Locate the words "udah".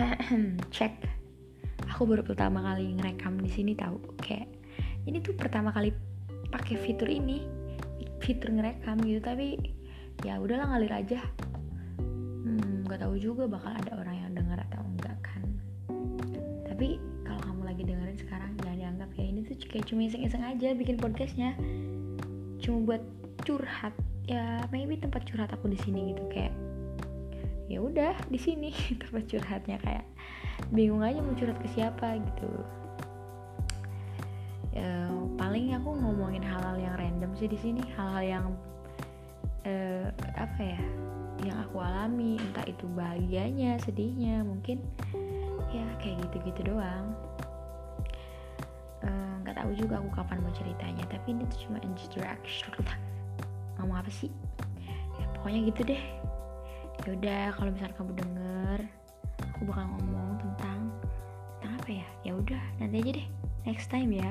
27.78-28.18, 57.16-57.44, 62.36-62.62